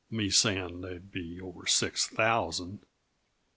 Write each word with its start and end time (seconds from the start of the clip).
Me 0.09 0.31
saying 0.31 0.81
there'd 0.81 1.11
be 1.11 1.39
over 1.39 1.67
six 1.67 2.07
thousand!) 2.07 2.83